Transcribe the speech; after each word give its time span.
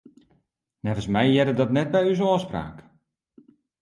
Neffens 0.83 1.07
my 1.13 1.25
hearde 1.31 1.53
dat 1.57 1.73
net 1.75 1.89
by 1.95 2.01
ús 2.11 2.21
ôfspraak. 2.29 2.77